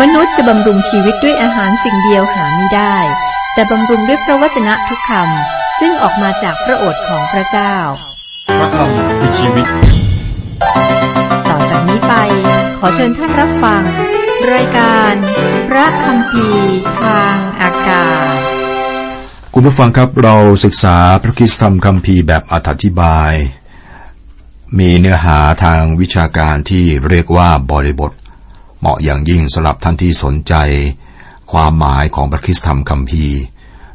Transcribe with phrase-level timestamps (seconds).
[0.00, 2.96] มนุษย์จะบำรุงชีวิตด้วยอาหารสิ่งเดียวหาไม่ได้
[3.54, 7.74] แต่บำรุงด้วยพระวจนะทุกคำซึ่งออกมาจากพระโอษฐ์ของพระเจ้า
[8.58, 9.66] พระคำคือชีวิต
[11.48, 12.14] ต่อจากนี้ไป
[12.78, 13.82] ขอเชิญท่านรับฟัง
[14.54, 15.14] รายการ
[15.68, 16.48] พระคำพี
[17.02, 18.38] ทางอากาศ
[19.54, 22.54] คุณผู้ฟังครับเราศึกษาพระคริสตธรรมคัมภีร์แบบอ
[22.84, 23.32] ธิบาย
[24.78, 28.12] มีเนื้อหาทางวิชาการที่เรียกว่าบริบท
[28.82, 30.54] เหมาะอย่างยิ่งสำหรับท่านที่สนใจ
[31.52, 33.38] ความหมายของพระคริสธรรมคัมภีร์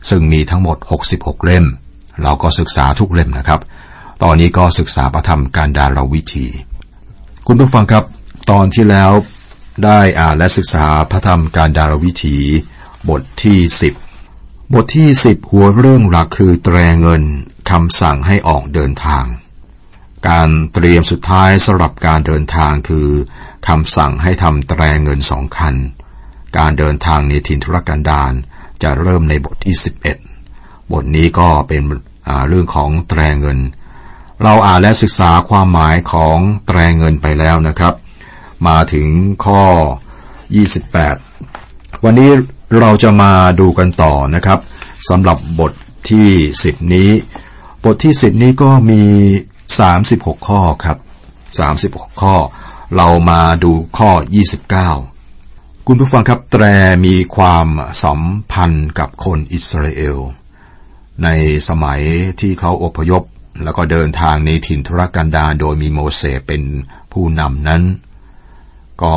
[0.09, 0.77] ซึ่งมีทั้งหมด
[1.11, 1.65] 66 เล่ม
[2.23, 3.59] เราก็ศึกษาทุกเล่มนะครับ
[4.23, 6.47] ตอนนี้ก็ศึกษาพระธรรมการดารวิธี
[7.47, 8.03] คุณผู้ฟังครับ
[8.51, 9.11] ตอนที่แล้ว
[9.85, 12.37] ได้อ่านและศึกษาพระธรรมการดารวิถี
[13.09, 13.93] บทที่สิบ
[14.73, 17.23] บทที่สิบหัวเรื่องหลักคือแตรเงิน
[17.69, 19.25] คำสั่งให้ออกเดินทาง
[20.29, 23.07] การเตรียมสุดท้ายสำหรับการเดินทางคือ
[23.67, 25.75] คำสั่งให้ทำแตรเงินสองคัน
[26.57, 28.33] การเดินทางในถิ่นธุรกันดาร
[28.83, 30.17] จะเริ่มในบทที่สิบเอ็ด
[30.91, 31.81] บทนี้ก็เป็น
[32.49, 33.59] เรื่องของแตรเงิน
[34.43, 36.37] เราอ่านและศึกษาความหมายของ
[36.67, 37.93] แตรเงินไปแล้วนะครับ
[38.67, 39.07] มาถึง
[39.45, 39.63] ข้อ
[40.83, 42.29] 28 วันนี้
[42.79, 44.59] เราจะมาดูกันต่อนะครับ
[45.09, 45.71] สำหรับบท
[46.09, 46.27] ที่
[46.63, 47.09] สิบนี้
[47.83, 49.03] บทที่สิบนี้ก็มี
[49.79, 50.97] สามสิบหกข้อครับ
[51.59, 52.35] สามสิบหกข้อ
[52.95, 54.89] เรามาดูข้อยี่สิบเก้า
[55.87, 56.63] คุณผู้ฟังครับแตร
[57.05, 57.67] มีความ
[58.03, 58.21] สัม
[58.51, 60.17] พันธ์กับคนอิสราเอล
[61.23, 61.29] ใน
[61.69, 62.01] สมัย
[62.39, 63.23] ที่เขาอพยพ
[63.63, 66.63] แล้วก็เดินทางในถิ่นทุรกันดารโดยมีโมเสสเป็น
[67.11, 67.83] ผู้นำนั้น
[69.03, 69.15] ก็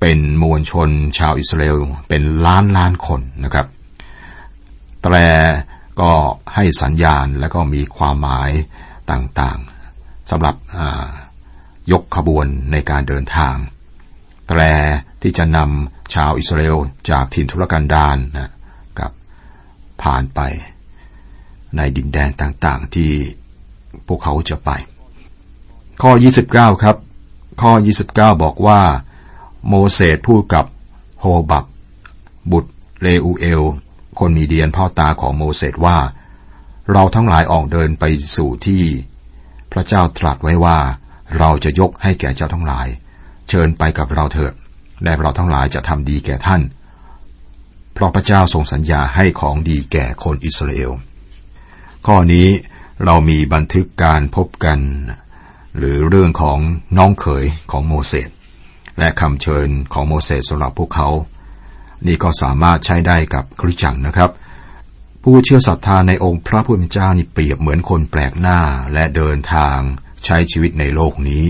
[0.00, 1.78] เป็นมวลชนชาวอิสราเอล
[2.08, 3.66] เป็นล้านล้านคนนะครับ
[5.02, 5.14] แตร
[6.00, 6.12] ก็
[6.54, 8.50] ให้สัญญาณและก็มีความหมาย
[9.10, 10.56] ต่างๆสำหรับ
[11.92, 13.56] ยกขบวนในการเดินทาง
[14.48, 14.60] แตร
[15.22, 16.76] ที่จะนำชาวอิสราเอล
[17.10, 18.50] จากถิ่นทุรกันดารนะ
[18.98, 19.10] กับ
[20.02, 20.40] ผ่านไป
[21.76, 23.10] ในดินแดนต่างๆที่
[24.06, 24.70] พวกเขาจะไป
[26.02, 26.12] ข้อ
[26.48, 26.96] 29 ครับ
[27.62, 27.72] ข้อ
[28.08, 28.80] 29 บอกว่า
[29.68, 30.64] โมเสสพูดกับ
[31.20, 31.64] โฮบับ
[32.50, 33.62] บุตรเลอูเอล
[34.18, 35.98] คนมีเดียนพ่อตาของโมเสสว่า
[36.92, 38.04] เราทั้งหลายออกเดินไป
[38.36, 38.82] สู่ที่
[39.72, 40.78] พระเจ้าตรัสไว้ว่า
[41.38, 42.88] เราจะยกให้แก่เจ้าทั้งหลาย
[43.48, 44.52] เชิญไปกับเราเถิด
[45.04, 46.62] และเราทั้งหลายจะทำดีแก่ท่าน
[47.92, 50.90] เพราะพระเจ้าทรงสัญญาให้ของดีแก่คนอิสราเอล
[52.06, 52.48] ข้อนี้
[53.04, 54.78] เรามีบันทึกการพบกัน
[55.76, 56.58] หรือเรื่องของ
[56.98, 58.30] น้องเขยของโมเสส
[58.98, 61.08] และคำเชิญของโมเสสสำหรับพวกเขา
[62.06, 64.30] นี่ก็สามารถใช้ได้กับคริสจังนะครับ
[65.22, 68.58] ผู้เชื่อศรัทธาในองค์พระผู้เป็นเจ้านี่เปรียบเหมือนคนแปลกหน้า
[68.92, 69.78] และเดินทาง
[70.24, 71.44] ใช้ชีวิตในโลกนี้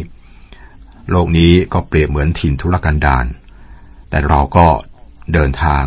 [1.11, 3.27] โลกนี้ก็เปรียบเหมือนถิ่นทุรกันดาร
[4.11, 4.67] แต่เราก็
[5.33, 5.85] เดินทาง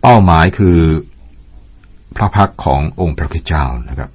[0.00, 0.78] เป้าหมายคือ
[2.16, 4.10] พระพักขององค์พระคิดเจ้านะครับ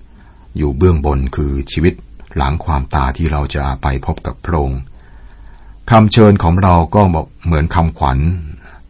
[0.58, 1.94] อยู่เบื้องบนคือชีวิต
[2.38, 4.82] หลังความตาที่เราจะไปพบกับพระองค์
[5.92, 8.20] คำเชิญของเราก็บอกเหมือนคำขวัญ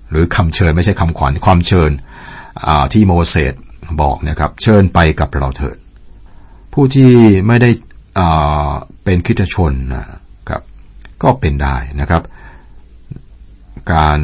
[0.09, 1.91] หรือคำเชิญไม่ใช่คำขวัญความเชิญ
[2.93, 3.53] ที่โมเสส
[4.01, 5.77] บอกนะครับ เชิญไปกับเราเถิด
[6.73, 7.11] ผู้ที่
[7.47, 7.69] ไม่ได้
[9.03, 10.05] เป็นคิดชนนะ
[10.49, 10.61] ครับ
[11.23, 12.23] ก็เป็นได้นะครับ
[13.93, 14.19] การ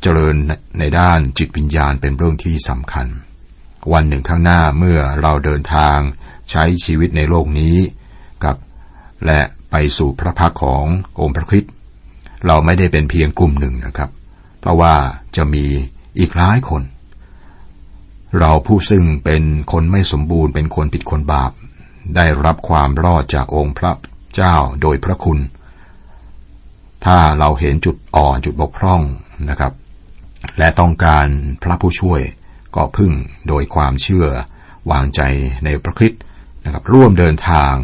[0.00, 0.34] เจริญ
[0.78, 3.06] ในด้านจิตวิญญาณเป็นเรื่องที่สำคัญ
[3.92, 5.98] วันหนึ่งข้างหน้าเมื่อเราเดินทาง
[6.50, 7.76] ใช้ชีวิตในโลกนี้
[8.44, 8.56] กับ
[9.26, 9.40] และ
[9.70, 10.84] ไปสู่พระพักของ
[11.20, 11.72] องค์พระคริสต์
[12.46, 14.10] เราไม่ได้เป็นเพียงกลุ่มหนึ่งนะครับ
[14.60, 14.94] เพราะว่า
[15.36, 15.64] จะมี
[16.18, 16.82] อีกหลายคน
[18.38, 21.52] เราผู้ซึ่งเป็นคนไม่สมบูรณ์เป็นคนผิดคนบาป
[22.16, 23.92] ได้รับความรอดจากองค์พระ
[24.34, 25.40] เจ้าโดยพระคุณ
[27.04, 29.02] ถ้าเราเห็นจุดอ่อนจุดบกพร่อง
[29.50, 29.72] นะครับ
[30.58, 31.26] และต้องการ
[31.62, 32.20] พระผู้ช่วย
[32.76, 33.12] ก็พึ่ง
[33.48, 34.26] โดยความเชื่อ
[34.90, 35.20] วางใจ
[35.64, 36.22] ในพระคริสต์
[36.64, 37.74] นะครับ ร่วมเดินทาง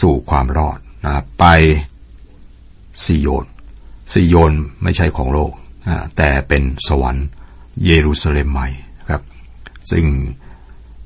[0.00, 1.44] สู่ความรอดนะไป
[3.04, 3.46] ซีโยน
[4.12, 5.52] ซีโยนไม่ใช่ของโลก
[6.16, 7.26] แต่เป็นสวรรค์
[7.84, 8.68] เยรูซาเล็มใหม่
[9.10, 9.22] ครับ
[9.90, 10.04] ซึ่ง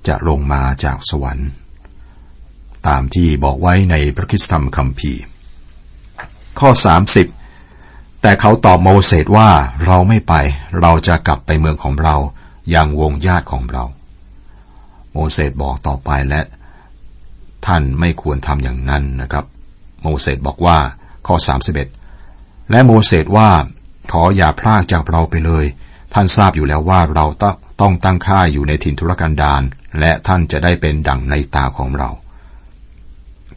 [0.07, 1.49] จะลงมาจากสวรรค์
[2.89, 5.23] ตามที่บอกไว้ในพระคิสธรรมคัมภีร์
[6.61, 6.71] ข้อ
[7.47, 9.51] 30 แต่เขาตอบโมเสสว่า
[9.87, 10.35] เราไม่ไป
[10.81, 12.17] เราจะกลับไปเมืองของเรา
[12.71, 13.85] อย่างวงญาติของเรา
[15.13, 16.41] โมเสสบอกต่อไปและ
[17.67, 19.45] ท่านไม่ควรทำอย่างนั้นนะครับ
[20.03, 20.79] โมเสสบอกว่า
[21.27, 21.37] ข้อ
[22.05, 23.51] 31 และโมเสสว่า
[24.13, 25.65] ขออย่าพลากจากเราไปเลย
[26.15, 27.27] ท่านทราบอยู่แล้วว่าเรา
[27.81, 29.63] ต้องตั้งค่ายอยู่ในถิ่นทุรกันดาร
[30.01, 32.11] และท่านจะได้เป็นดั่งในตาของเรา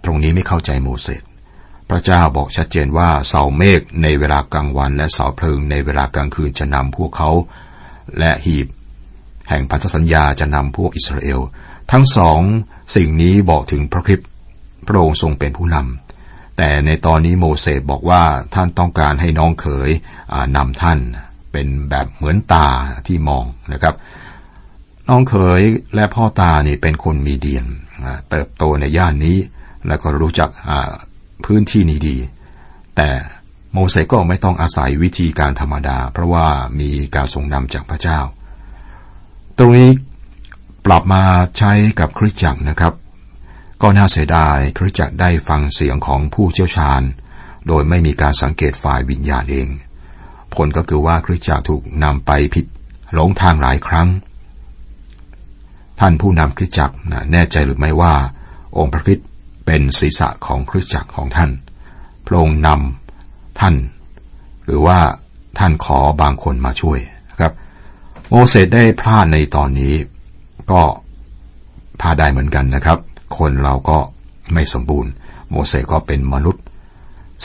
[0.03, 1.21] ตรงนี้ไม่เข้าใจโมเสส
[1.89, 7.31] พระเจ้าบอกชัดเจนว่าเสาเมฆในเวลากลางวัน และเสาเพลิงในเวลากลางคืนจะนำพวกเขา
[8.19, 8.67] และหีบ
[9.49, 11.39] แห่งพันธสัญญาจะนำพวกอิสราเอล
[11.91, 12.39] ทั้งสอง
[12.95, 14.27] สิ่งนี้บอกถึงพระคริสต์
[14.87, 18.23] พระองค์ทรงเป็นผู้นำแต่ในตอนนี้โมเสสบอกว่า
[18.53, 19.89] ท่านต้องการให้น้องเขย
[20.57, 20.99] นำท่าน
[21.51, 22.67] เป็นแบบเหมือนตา
[23.07, 23.95] ที่มองนะครับ
[25.09, 25.61] น้องเขย
[25.95, 27.65] และพ่อตานี่เป็นคนมีเดียน
[28.29, 29.37] เติบโตในย่านนี้
[29.87, 30.49] แล้วก็รู้จัก
[31.45, 32.17] พื้นที่นี้ดี
[32.95, 33.09] แต่
[33.73, 36.47] โมเสสก็ไม่ต้องอาศัยวิธีการธรรมดา เพราะว่า
[36.79, 38.19] มีการทรงนำจากพระเจ้า
[39.57, 39.89] ตรงนี้
[40.85, 41.23] ปรับมา
[41.57, 42.93] ใช้กับคริสตจักรนะครับ
[43.81, 47.01] ก็น่าเสียดายคริสตจักรได้ฟังเสียงของผู้เชี่ยวชาญ
[47.67, 49.67] โดยไม่มีการสังเกตฝ่ายวิญญาณเอง
[50.55, 52.65] ผลก็คือว่าคริสตจักรถูกนำไปผิด
[53.13, 54.07] หลงทางหลายครั้ง
[56.01, 56.95] ท่านผู้นำคริสตจักร
[57.31, 58.13] แน่ใจหรือไม่ว่า
[58.77, 59.19] องค์พระคิด
[59.65, 61.51] เป็นศีรษะของคริสตจักรของท่าน
[62.25, 63.75] พระองค์นำท่าน
[64.65, 64.99] หรือว่า
[65.59, 66.99] ท่านขอบางคนมาช่วย
[67.39, 67.53] ครับ
[68.29, 69.93] โมเสสได้พลาดในตอนนี้
[70.71, 70.81] ก็
[71.99, 72.99] พลาดได้เหมือนกันนะครับ
[73.37, 73.97] คนเราก็
[74.53, 75.11] ไม่สมบูรณ์
[75.49, 76.63] โมเสสก็เป็นมนุษย์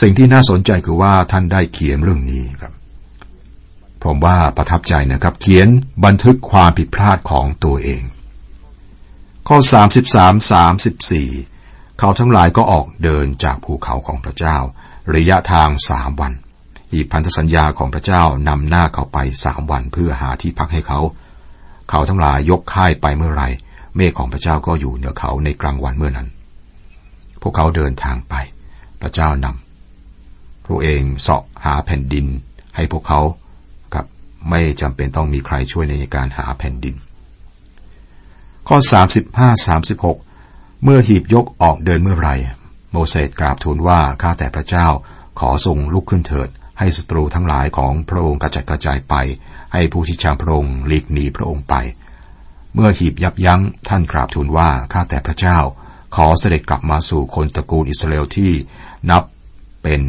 [0.01, 2.73] สิ่งที่น่าสนใจคือว่าท่านได้เขียนเรื่องนี้ครับ
[4.03, 5.67] ผมว่าประทับใจนะครับ เขียน
[6.05, 8.03] บันทึกความผิดพลาดของตัวเอง
[9.51, 9.59] ข้อ
[10.37, 10.51] 33
[11.17, 14.57] 34 เขาทั้งหลายก็ออกเดินจากภูเขาของพระเจ้า
[15.15, 16.33] ระยะทางสามวัน
[16.93, 20.99] อีพันธสัญญาของพระเจ้านำหน้าเขาไปสามวันเพื่อหาที่พักให้เขา
[21.89, 23.43] เขาทั้งหลายยกค่ายไปเมื่อไร
[23.95, 26.27] เมฆของพระเจ้าก็อยู่เหนือเขาในกลางวันเมื่อนั้น
[27.41, 28.35] พวกเขาเดินทางไป
[29.01, 32.25] พระเจ้านำพระเองเสาะหาแผ่นดิน
[32.75, 33.21] ให้พวกเขา
[33.93, 34.05] กับ
[34.49, 36.95] ไม่จำเป็นต้องมีใครช่วยในการหาแผ่นดิน
[38.71, 38.79] ข้อ
[39.37, 39.67] 35
[40.07, 42.29] 36 เมื่อหีบยกออกเดินเมื่อไร
[42.91, 44.87] โมเสสกราบทูลว่าข้าแต่พระเจ้า
[45.39, 46.49] ขอทรงลุกขึ้นเถิด
[46.79, 49.15] ให้ศัตรูทั้งหลายของพระองค์กระจัดกระจายไป
[49.73, 51.75] ให้ผู้ที่ชังพระองค์หลีกหนีพระองค์ไป
[52.73, 55.57] เมื่อหีบยับยั้งท่านกราบทูลว่าข้าแต่พระเจ้า
[56.15, 58.51] ขอเสด็จกลับมาสู่คนตระกูลอิสราเอลที่
[59.09, 59.23] นับ
[59.83, 60.01] เป็น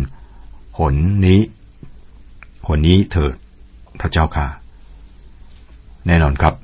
[0.78, 0.94] หน
[1.24, 1.40] นี้
[2.66, 3.34] หนนี้เถิด
[4.00, 4.46] พระเจ้าค่ะ
[6.06, 6.54] แน่นอนครับ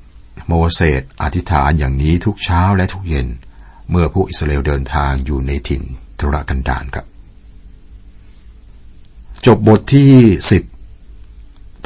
[0.47, 3.27] โมเสสอธิษฐานอย่างนี้ทุกเช้าและทุกเย็น
[3.89, 5.83] เมื่อผู้อิสราเอลเดินทางอยู่ในถิ่น
[6.19, 7.05] ทุรกันดารครับ
[9.45, 10.11] จบบทที่
[10.51, 10.63] สิบ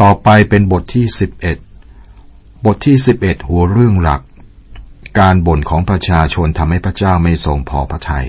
[0.01, 1.57] ต่อไปเป็นบทที่สิบเอ็ด
[2.65, 4.21] บทที่สิบเอ็ดหัวเรื่องหลัก
[5.19, 8.27] การบ่นของประชาชนทำให้พระเจ้าไม่ทรงพอพระทยัย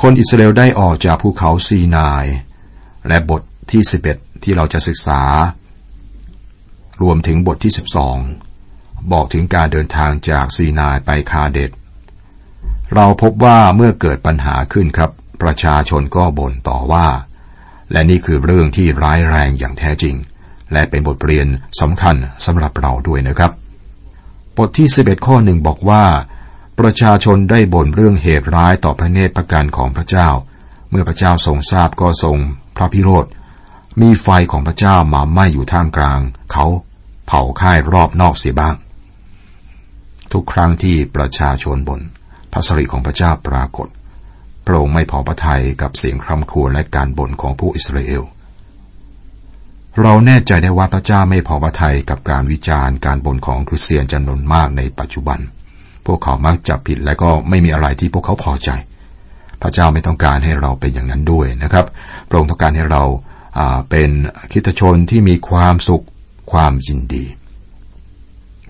[0.00, 2.26] คนอิสราเอลได้ออกจากภูเขาซีนาย
[3.08, 5.22] และบทที่สิบเอ็ดที่เราจะศึกษา
[7.02, 7.82] รวมถึงบทที่สิ
[9.12, 11.70] บอกถึงการเดินทางจากซีนายไปคาเดต
[12.94, 15.10] เราพบว่าเมื่อเกิดปัญหาขึ้นครับ
[15.42, 17.06] ประชาชนก็บ่นต่อว่า
[17.92, 20.16] และนี่คือเรื่องที่ร้ายแรงอย่างแท้จริง
[20.72, 21.46] และเป็นบทเรียน
[21.80, 23.52] สำคัญสำหรับเราด้วยนะครับ
[24.58, 26.04] บทที่ 11 ข้อหนึ่งบอกว่า
[26.80, 30.28] ประชาชนได้บ่นเรื่องเหตุร้ายต่อพระเนตรประการของพระเจ้า
[30.90, 32.36] เมื่อพระเจ้าทรงทราบก็ทรง
[32.76, 33.26] พระพิโรธ
[34.00, 36.20] มีไฟของพระเจ้ามาไหม้อยู่ท่ามกลาง
[36.52, 36.66] เขา
[37.26, 38.74] เผาค่ายรอบนอกเสียบ้าง
[40.32, 42.02] ทุกครั้งที่ประชาชนบน่น
[42.56, 43.88] ระสิริของพระเจ้าปรากฏ
[44.66, 48.22] พระองค์ไม่พอพระทัยกับเสียงคร่ำครวญและการบ่นของผู้อิสราเอล
[50.02, 55.38] เราแน่ใจได้ว่าพระเจ้าไม่พอพระทัยกับการวิจารณ์การบ่นของคริสเตียนจำนวนมากในปัจจุบัน
[56.06, 58.70] พวกเขามักจับผิดและก็ไม่มีอะไรที่พวกเขาพอใจ
[59.62, 61.86] พระเจ้าไม่ต้องการให้เราเป็นอย่างนั้นด้วยนะครับ
[62.28, 63.04] พระองค์ต้องการให้เรา
[63.90, 64.10] เป็น
[64.52, 66.04] คิตชนที่มีความสุข
[66.52, 67.24] ความยินดี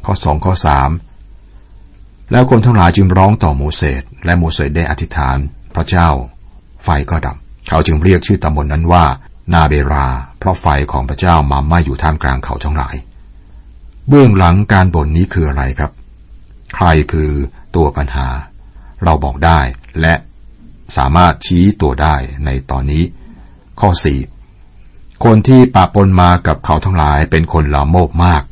[0.05, 0.91] ข้อสองข้อสาม
[2.33, 5.37] แล้วคนทั้งหลายจึงร้องต่อโมเสสและโมเสสได้อธิษฐาน
[5.75, 6.09] พระเจ้า
[6.85, 7.37] ไฟก็ดับ
[7.69, 9.05] เขาจึงเรียกชื่อตำบลนนั้นว่า
[9.53, 10.07] นาเบรา
[10.39, 12.95] เพราะไฟของพระเจ้ามาไหม้อยู่ท่ามกลางเขาทั้งหลาย
[14.09, 15.91] เบื้องหลังการบ่นนี้คืออะไรครับ
[16.75, 17.31] ใครคือ
[17.77, 18.29] ตัวปัญหา
[19.05, 19.61] เราบอกได้
[20.01, 20.15] และ
[20.97, 22.15] สามารถชี้ตัวได้
[22.45, 23.05] ในตอนนี้
[23.81, 24.21] ข้อสี่
[25.25, 28.43] คนที่ปะปนมากับเขาทั้งหลายเป็นคนลามกมาก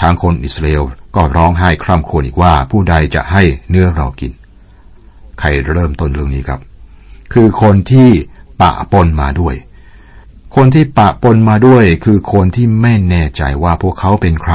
[0.00, 4.32] ทางคนอิสราเอล ก็ร้องไห้คร่ำครวญอีกว่าผู้ใดจะให้เนื้อเรากิน
[5.40, 6.60] ใครเริ่มต้นเรื่องนี้ครับ
[7.32, 8.08] คือคนที่
[8.62, 9.54] ปะปนมาด้วย
[10.56, 14.54] คนที่ปะปนมาด้วย คือคนที่ไม่แน่ใจว่าพวกเขาเป็นใคร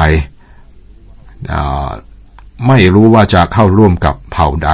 [2.67, 4.69] ไม่รู้ว่าจะเข้าร่วมกับเผ่าใด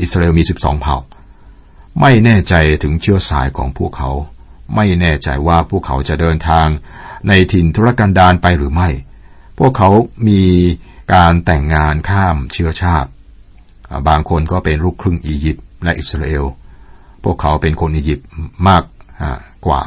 [0.00, 0.96] อิสราเอลมีสิบสองเผ่า
[2.00, 4.10] ไม่แน่ใจถึงเชื้อสายของพวกเขา
[4.74, 6.66] ไม่แน่ใจว่าพวกเขาจะเดินทาง
[7.28, 8.88] ในถิ่นธุรกันดารไปหรือไม่
[9.58, 9.90] พวกเขา
[10.26, 10.40] มี
[11.14, 13.10] การแต่งงานข้ามเชื้อชาติ
[14.08, 16.44] บางคนก็เป็นลูกครึ่งอียิปต์และอิสราเอล
[17.24, 18.28] พวกเขาเป็นคนอียิปต์
[18.68, 18.82] มาก
[19.66, 19.82] กว่า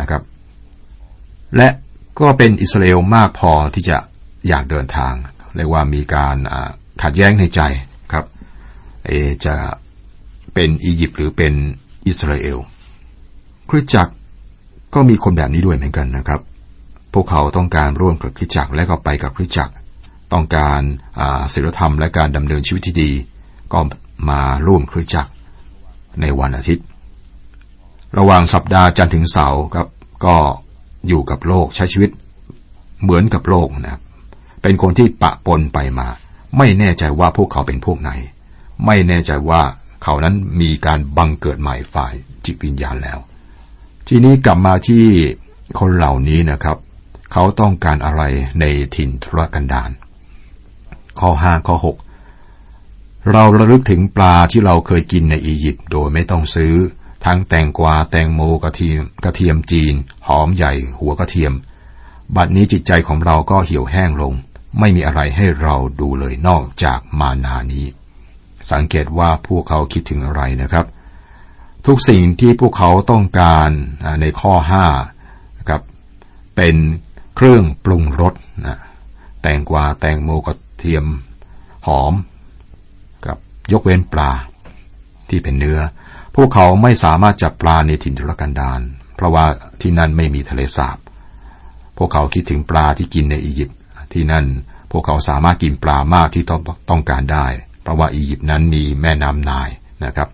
[0.00, 0.22] นะครับ
[1.56, 1.68] และ
[2.20, 3.96] ก็เป็นอิสราเอลมากพอที่จะ
[4.48, 5.14] อยากเดินทาง
[5.56, 6.36] เรียกว่ามีการ
[7.02, 7.60] ขัดแย้งในใจ
[8.12, 8.24] ครับ
[9.06, 9.12] เอ
[9.46, 9.56] จะ
[10.54, 11.52] เป็นอียิปต์หรือเป็น
[12.06, 12.58] อิสราเอล
[13.68, 14.12] คริสจักร
[14.94, 16.40] ก็มีคนแบบนี้ด้วยเหมือนกันนะครับ
[17.14, 19.72] พวกเขาต้องการร่วมกับคริสจักรและก็ไปกับคริสจักร
[20.32, 20.80] ต้องการ
[21.52, 23.10] ศีลธรรมและการดำเนินชีวิตที่ดี
[23.72, 23.80] ก็
[24.30, 25.32] มาร่วมคริสจักร
[26.20, 26.84] ในวันอาทิตย์
[28.18, 29.88] ระหว่างสัปดาห์จันทร์ถึงเสาร์ครับ
[30.24, 30.36] ก็
[31.08, 32.10] อยู่กับโลกใช้ชีวิต
[33.02, 34.02] เหมือนกับโลกนะครับ
[34.62, 36.08] เป็นคนที่ปะปนไปมา
[36.56, 38.10] ไม่แน่ใจว่าพวกเขาเป็นพวกไหน
[38.86, 39.62] ไม่แน่ใจว่า
[40.02, 43.18] เขานั้นมีการบังเกิดใหม่ฝ่ายจิตวิญญาณแล้ว
[44.08, 45.04] ทีนี้กลับมาที่
[45.78, 46.76] คนเหล่านี้นะครับ
[47.32, 48.22] เขาต้องการอะไร
[48.60, 49.90] ในถิ่นทุรกันดาร
[51.20, 51.96] ข้อห้าข้อหก
[53.32, 56.74] เราระลึกถึงปลาที่เราเคยกินในอียิปต์โดยไม่ต้องซื้อ
[57.24, 59.94] ทั้งแตงกวาแตงโมกระเทียมกระเทียมจีน
[60.28, 61.52] หอมใหญ่ หัวกระเทียม
[62.36, 64.32] บัดนี้จิตใจของเราก็เหี่ยวแห้งลง
[64.78, 67.86] ไม่มีอะไรให้เราดูเลยนอกจากมานานี้
[68.70, 70.86] สังเกตว่าพวกเขาคิดถึงอะไรนะครับ
[71.86, 73.70] ทุกสิ่งที่พวกเขาต้องการ
[74.20, 74.86] ในข้อห้า
[75.58, 75.82] นะครับ
[76.56, 76.76] เป็น
[77.36, 78.34] เครื่องปรุงรส
[78.66, 78.78] นะ
[79.42, 81.04] แตงกวาแตงโมกระ เทียม
[81.86, 82.12] หอม
[83.26, 83.36] กับ
[83.72, 84.30] ยกเว้นปลา
[85.28, 85.80] ที่เป็นเนื้อ
[86.34, 88.80] พวกเขาไม่สามารถจับปลาในถิ่นทุรกันดาร
[89.16, 89.46] เพราะว่า
[89.80, 90.98] ที่นั่นไม่มีทะเลสาบ
[91.98, 93.78] พวกเขาคิดถึงปลาที่กินในอียิปต์
[94.12, 94.46] ที่นั่น
[94.90, 97.46] พวกเขาสามารถกินปลามากที่ต้องต้องการได้
[97.82, 99.68] เพราะว่าอียิปต์นั้นมีแม่น้ำนาย
[100.04, 100.28] นะครับ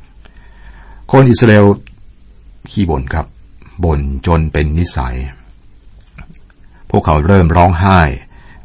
[1.12, 1.66] คนอิสราเอล
[2.70, 3.26] ขี้บ่นครับ
[3.84, 5.16] บ่นจนเป็นนิสัย
[6.90, 8.00] พวกเขาเริ่มร้องไห้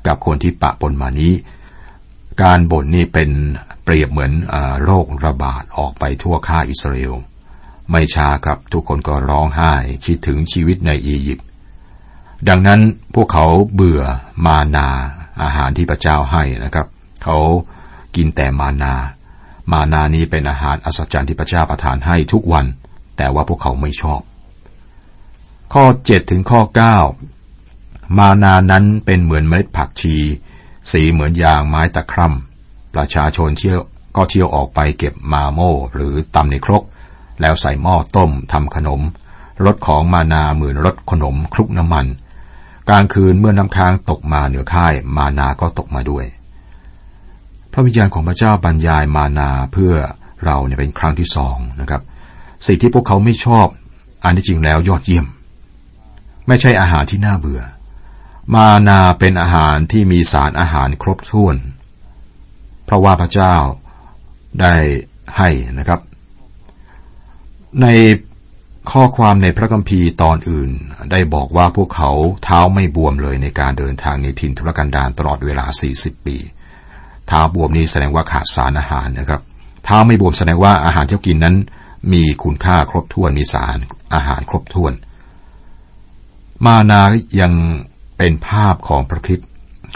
[0.07, 1.33] กับคนที่ปะปนมานี้
[2.41, 3.29] การบ่นนี่เป็น
[3.83, 7.15] เปรียบเหมือนอโรคระบาดออกไปทั่วข้าอิสราเอล
[7.91, 9.73] ไม่ช้าครับทุกคนก็ร้องไห้
[10.05, 11.45] คิดถึงชีวิตในอียิปต์
[12.49, 12.79] ดังนั้น
[13.15, 14.01] พวกเขาเบื่อ
[14.45, 14.87] มานา
[15.41, 16.87] อาหารที่พระเจ้าให้นะครับ
[17.23, 17.37] เขา
[18.15, 18.93] กินแต่มานา
[19.71, 22.65] มานานี้เป็นอาหารอัศจรรย์ที่พระเจ้าประทานให้ทุกวัน
[23.17, 24.21] แต่ว่าพวกเขาไม่ชอบ
[25.73, 26.97] ข้อเจ็ดถึงข้อเก้า
[28.17, 30.17] มานานั้นเป็นเหมือนเมล็ดผักชี
[30.91, 33.79] สีเหมือนยางไม้ตะคร่ำประชาชนเที่ยว
[34.15, 36.83] ก็เที่ยวออกไปเก็บมาโม่หรือตำในครก
[37.41, 39.01] แล้วใส่หม้อต้มทำขนม
[39.65, 42.05] รถของมานาเหมือนรถขนมคลุกน้ำมัน
[42.89, 46.25] กลางคืนเมื่อน้ำค้างตกมาเหนือค่ายมานาก็ตกมาด้วย
[47.71, 49.93] พระวิญญาณของพระเจ้าบรรยายมานาเพื่อ
[50.45, 52.01] เราเนี่ยเป็นครั้งที่สองนะครับ
[52.67, 53.67] สิ่งที่พวกเขาไม่ชอบ
[54.23, 55.25] อันที่จริงแล้วยอดเยี่ยม
[56.47, 57.61] ไม่ใช่อาหารที่น่าเบื่อ
[58.53, 61.55] มานาเป็นอาหารที่มีสารอาหารครบถ้วน
[62.85, 63.55] เพราะว่าพระเจ้า
[64.61, 64.75] ได้
[65.37, 65.99] ให้นะครับ
[67.81, 67.87] ใน
[68.91, 70.69] ข้อความในพระคัมภีร์ตอนอื่น
[71.11, 72.11] ได้บอกว่าพวกเขา
[72.43, 75.65] เท้าไม่บวมเลยในการเดินทางในถิ่นทุรกันดารตลอดเวลา
[75.95, 76.37] 40 ปี
[77.27, 79.41] เท้าบวมนี้แสดงว่าขาดสารอาหารนะครับ
[79.83, 81.55] เท้าไม่บวมแสดงว่าอาหารที่กินนั้น
[82.13, 83.77] มีคุณค่าครบถ้วนมีสาร
[84.13, 84.93] อาหารครบถ้วน
[86.65, 87.01] มานา
[87.41, 87.53] ยัง
[88.19, 89.39] เป็นภาพของพระคิด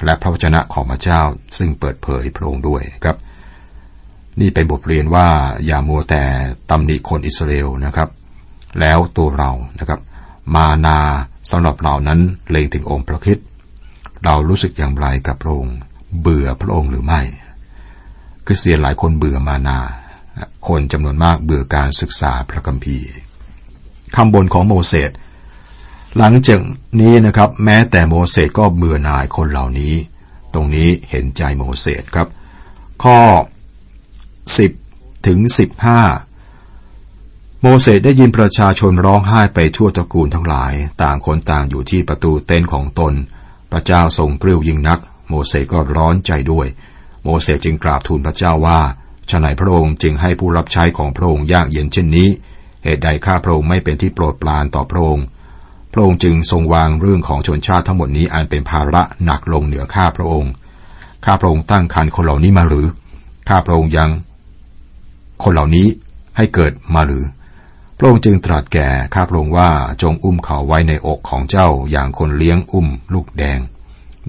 [0.06, 1.22] และพระวจนะของพระเจ้า
[1.58, 3.18] ซึ่งเปิดเผยพระองค์ด้วยครับ
[4.40, 5.28] นี่เป็นบทเรียนว่า
[5.66, 6.24] อย่ามัวแต่
[6.70, 8.10] ตำหนิคนอิสราเอลนะครับ
[8.80, 10.00] แล้วตัวเรานะครับ
[10.56, 11.00] มานา
[11.52, 13.38] สำหรับเรานั้นเลงถึงองค์พระคิด
[14.24, 15.78] เรารู้สึกอย่างไรกับพระองค์
[16.22, 17.22] เบื่อพระองค์หรือไม่
[18.46, 19.80] คือเสียหลายคนเบื่อมานา
[20.68, 23.08] คนจำนวนมากเบื่อการศึกษาพระคัมภีร์
[24.16, 25.12] คำบนของโมเสส
[26.18, 26.60] หลังจาก
[27.00, 29.94] นี้นะครับ แม้แต่โมเสสก็เบื่อหน่ายคนเหล่านี้
[30.54, 32.28] ตรงนี้เห็นใจโมเสสครับ
[33.04, 33.20] ข้อ
[34.44, 35.40] 10 ถึง
[36.32, 43.14] 15 โมเสสได้ยินประชาชนร้องไห้ไปทั่วตระกูลทั้งหลาย ต่างคนต่างอยู่ที่ประตูเต็นท์ของตน
[43.72, 46.68] พระเจ้าทรงกริ้วยิ่งนัก โมเสสก็ร้อนใจด้วย
[47.24, 48.80] โมเสสจึงกราบทูลพระเจ้าว่า
[49.30, 52.30] ฉนัยพระองค์จึงให้ผู้รับใช้ของพระองค์ยากเย็นเช่นนี้
[52.84, 55.26] เหตุใดข้าพระองค์ไม่เป็นที่โปรดปรานต่อพระองค์
[55.94, 60.52] พระองค์จึงทรงวางเรื่องของชนชาติทั้งหมดนี้อันเป็นภาระหนักลงเหนือข้าพระองค์
[61.26, 62.88] ข้าพระองค์ตั้งคันคนเหล่านี้มาหรือ
[63.50, 64.12] ข้าพระองค์ยัง
[65.44, 65.88] คนเหล่านี้
[66.38, 67.24] ให้เกิดมาหรือ
[67.98, 69.70] พระองค์จึงตรัสแก่ข้าพระองค์ว่า
[70.02, 73.60] จงอุ้มเขาไว้ในอกของเจ้าอย่างคนเลี้ยงอุ้มลูกแดง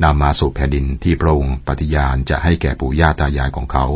[0.03, 3.87] นำมาสู่แผ่นดินที่พระองค์ปฏิญาณจะให้แก่ปู่ย่าตายายของเขา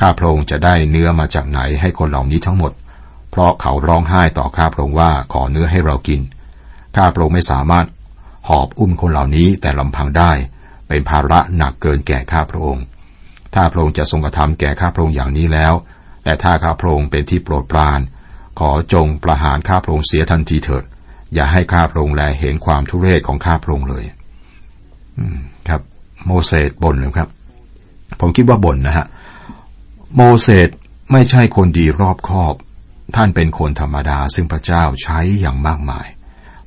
[0.00, 2.72] ข้าพระองค์จะได้เนื้อมาจากไหนให้คนเหล่านี้ทั้งหมด
[3.30, 6.20] เพราะเขาร้องไห้ต่อข้าพระองค์ว่าขอเนื้อให้เรากิน
[6.96, 7.86] ข้าพระองค์ไม่สามารถ
[8.48, 10.32] หอบอุ้มคนเหล่านี้แต่ลำพังได้
[10.88, 12.84] เป็นภาระหนักเกินแก่ข้าพระองค์
[13.54, 15.74] ถ้าพระองค์จะทรงกระทำแก่ข้าพระองค์อย่างนี้แล้ว
[16.24, 18.00] และถ้าข้าพระองค์เป็นที่โปรดปราน
[18.60, 20.84] ขอจงประหารข้าพระองค์เสียทันทีเถิด
[21.34, 24.04] อย่าให้ข้าพระองค์แลเห็นความทุเรศของข้าพระองค์เลย
[25.68, 25.80] ครับ
[26.26, 27.28] โมเสสบ่นเลยครับ
[28.20, 29.06] ผมคิดว่าบ่นนะฮะ
[30.16, 30.68] โมเสส
[31.12, 32.54] ไม่ใช่คนดีรอบคอบ
[33.16, 36.06] ท่านเป็นคนธรรมดาซึ่งพระเจ้าใช้อย่างมากมาย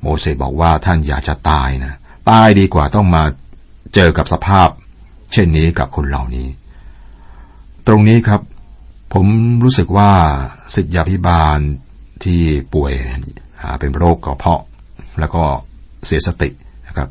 [0.02, 1.94] โมเสสบอกว่าท่านอยากจะตายนะ
[2.30, 3.22] ตายดีกว่าต้องมา
[3.94, 4.68] เจอกับสภาพ
[5.32, 6.48] เช่นนี้กับคนเหล่านี้
[7.86, 8.40] ตรงนี้ครับ
[9.14, 9.26] ผม
[9.64, 10.10] รู้สึกว่า
[10.74, 11.58] สิทธยาพิบาล
[12.24, 12.40] ที่
[12.74, 12.92] ป่วย
[13.80, 14.62] เป็นโรคกระเพาะ
[15.20, 15.42] แล้วก็
[16.06, 16.50] เสียสติ
[16.86, 17.08] นะครับ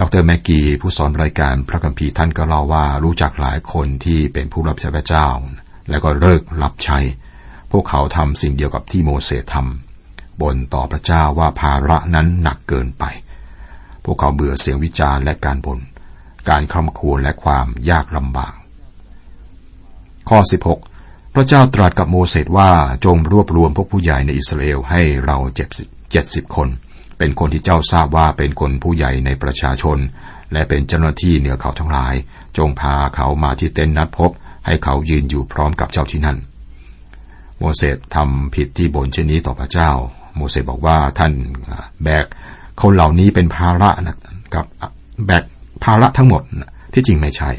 [0.00, 5.26] ดรแมกกีผู้สอนรายการพระคัมภีร์ท่านก็เล่าว่ารู้จักหลายคนที่เป็นผู้รับใช้พระเจ้า
[5.90, 6.98] แล้วก็เลิกรับใช้
[7.72, 9.93] พวกเขาทำสิ่งเดียวกับที่โมเสสทำ
[10.42, 13.04] บนต่อพระเจ้าว่าภาระนั้นหนักเกินไป
[14.04, 15.80] พวกเขาเบื่อเสียงวิจารณ์และการบน่น
[16.48, 18.54] การคร่ำควรและความยากลำบาก
[20.28, 20.38] ข้อ
[20.86, 22.70] 16 พระเจ้าตรัสกับโมเสสว่า
[23.04, 26.68] จงรวบรวมพวกผู้ใหญ่ในอิสราเอลให้เราเจ็ดสิบเจ็ดสิบคน
[27.18, 29.98] เป็นคนที่เจ้าทราบว่าเป็นคนผู้ใหญ่ในประชาชน
[30.52, 32.14] และเป็นเจ้าหน้าที่เหนือเขาทั้งหลาย
[32.58, 34.30] จงพาเขามาที่เต็นท์นัดพบ
[34.66, 36.38] ให้เขายืนอยู่พร้อมกับเจ้าที่นั่น
[37.58, 39.90] โมเสสทำผิดที่บนเช่นนี้ต่อพระเจ้า
[40.36, 41.32] โมเสสบอกว่าท่าน
[42.04, 42.26] แบก
[42.82, 44.18] คนเหล่านี้เป็นภาระนะ
[44.54, 44.64] กับ
[45.26, 45.44] แบก
[45.84, 46.42] ภาระทั้งหมด
[46.92, 47.50] ที่จริงไม่ใช่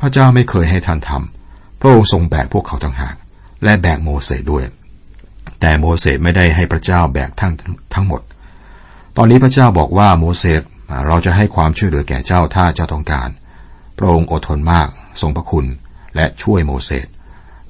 [0.00, 3.16] พระเจ้าไม่เคยให้ท่านทำพระองค์ทรงแบกพวกเขาทั้งหาก
[3.64, 4.64] และแบกโมเสสด้วย
[5.60, 7.52] แต่โมเสสไม่ได้ให้พระเจ้าแบกทั้ง
[7.94, 8.20] ทั้งหมด
[9.16, 10.62] ตอนนี้พระเจ้าบอกว่าโมเสส
[11.06, 13.28] เราจะให้ความช่วยเหลือแก่เจ้าถ้าเจ้าต้องการ
[13.98, 14.88] พระองค์อดทนมาก
[15.20, 15.66] ทรงพระคุณ
[16.16, 17.06] และช่วยโมเสส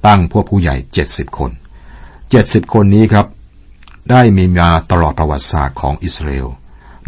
[0.05, 1.51] ตั้งพวกผู้ใหญ่เจ็ดสิบคน
[2.31, 3.25] เจ็ดสิบคนนี้ครับ
[4.11, 6.47] ได้มีมาตลอดประวัติศาสตร์ของอิสราเอล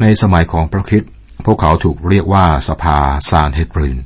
[0.02, 1.12] ในสมัยของพระคริสต์
[1.46, 2.98] พวกเขาถูกเรียกว่าสภา
[3.30, 4.00] ซานเฮดบริน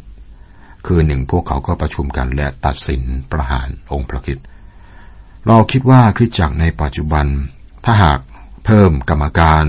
[0.85, 4.37] คือหนึ่งพวกเขาก็ประชุมกันและตัดสินประหารองค์พระคิด
[5.47, 7.25] เราคิดว่าคริสตจักรในปัจจุบัน
[7.85, 8.19] ถ้าหาก
[8.65, 9.63] เพิ่มกรรมการ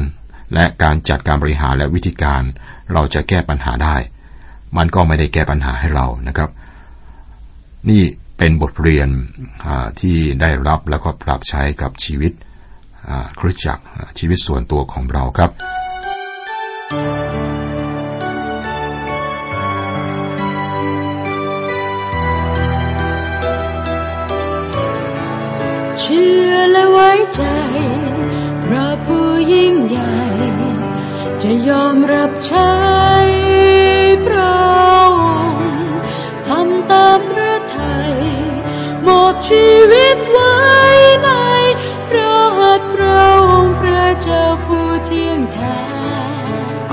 [0.55, 2.43] และการจัดการบริหารและวิธีการ
[2.93, 3.97] เราจะแก้ปัญหาได้
[4.77, 6.51] มันก็ไม่ได้แก้ปัญหาให้เรานะครับ
[7.91, 8.03] นี่
[8.39, 9.09] เป็นบทเรียน
[10.01, 12.33] ที่ได้รับแล้วก็ปรับใช้กับชีวิต
[13.41, 13.83] คริสตจักร
[14.19, 15.51] ชีวิตส่วนตัวของเราครับ
[25.99, 27.43] เชื่อและไว้ใจ
[28.65, 30.17] พระผู้ยิ่งใหญ่
[31.43, 32.75] จะยอมรับใช้
[34.27, 34.53] พระ
[35.01, 35.27] องค์
[36.49, 38.15] ทำตามพระทัย
[39.05, 40.55] หมอบชีวิตไว้
[41.23, 41.29] ใน
[43.03, 45.79] ระองค์พระเจ้าผู้เที่ยงแท้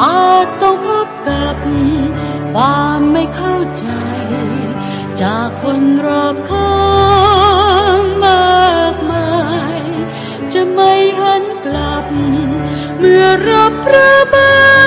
[0.01, 1.55] อาจต้องพบกับ
[2.53, 3.87] ความไม่เข้าใจ
[5.21, 6.75] จากคนรอบข้า
[7.99, 9.29] งมากมา
[9.79, 9.81] ย
[10.53, 12.05] จะไม่หันกลับ
[12.97, 14.78] เมื่อรับพระบัญชา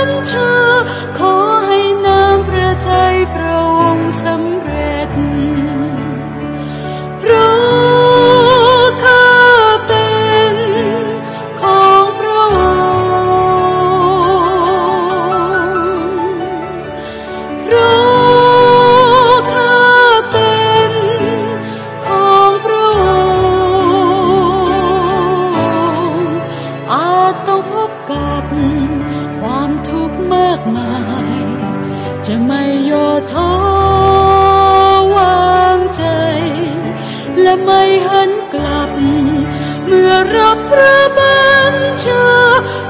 [40.72, 42.26] พระบัญชา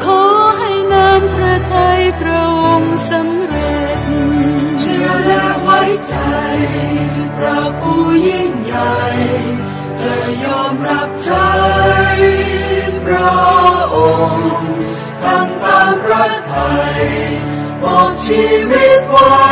[0.05, 0.23] ขอ
[0.59, 4.01] ให้น้ำพระทัยพระองค์สำเร็จ
[4.79, 6.15] เชื่อและไว้ใจ
[7.37, 8.99] พระผู้ยิ่งใหญ่
[10.03, 11.51] จะยอมรับใช้
[13.07, 13.33] พระ
[13.95, 13.97] อ
[14.29, 14.51] งค์
[15.23, 17.01] ทำตามพระทัย
[17.83, 19.43] มอบชีวิตไว้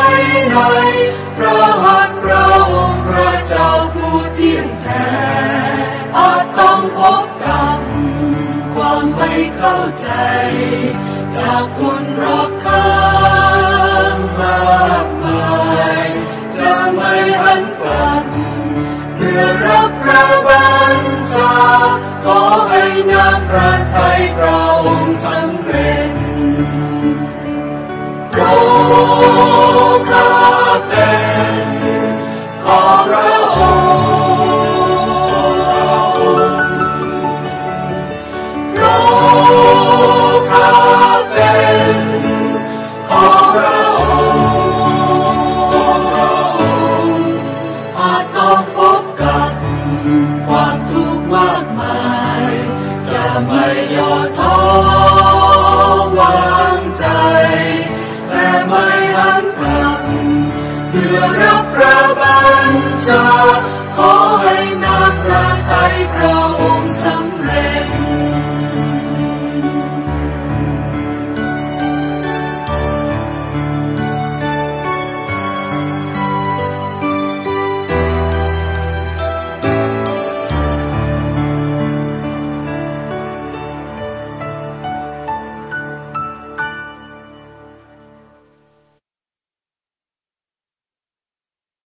[0.53, 0.59] ใน
[1.37, 2.00] พระหั
[11.37, 13.00] จากคนรักเขา
[53.95, 54.57] ย่อท้อ
[56.19, 57.05] วางใจ
[58.31, 59.89] แต่ไม่หันกลั
[60.91, 62.69] เพื่อรับพระบัญ
[63.07, 63.27] ชา
[63.97, 63.99] ข